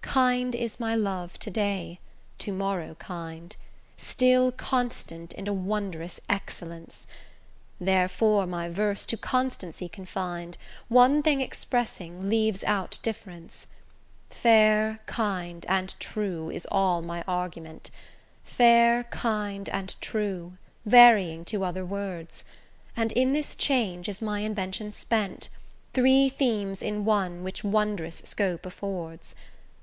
Kind 0.00 0.54
is 0.54 0.78
my 0.78 0.94
love 0.94 1.38
to 1.40 1.50
day, 1.50 1.98
to 2.38 2.52
morrow 2.52 2.94
kind, 2.94 3.54
Still 3.96 4.52
constant 4.52 5.32
in 5.32 5.48
a 5.48 5.52
wondrous 5.52 6.20
excellence; 6.28 7.06
Therefore 7.80 8.46
my 8.46 8.68
verse 8.68 9.04
to 9.06 9.16
constancy 9.16 9.88
confin'd, 9.88 10.56
One 10.88 11.20
thing 11.22 11.40
expressing, 11.42 12.30
leaves 12.30 12.62
out 12.64 12.98
difference. 13.02 13.66
'Fair, 14.30 15.00
kind, 15.06 15.66
and 15.68 15.94
true,' 15.98 16.48
is 16.50 16.64
all 16.70 17.02
my 17.02 17.22
argument, 17.28 17.90
'Fair, 18.44 19.04
kind, 19.10 19.68
and 19.68 19.96
true,' 20.00 20.52
varying 20.86 21.44
to 21.46 21.64
other 21.64 21.84
words; 21.84 22.44
And 22.96 23.10
in 23.12 23.32
this 23.34 23.56
change 23.56 24.08
is 24.08 24.22
my 24.22 24.38
invention 24.40 24.92
spent, 24.92 25.48
Three 25.92 26.28
themes 26.30 26.80
in 26.82 27.04
one, 27.04 27.42
which 27.42 27.64
wondrous 27.64 28.18
scope 28.24 28.64
affords. 28.64 29.34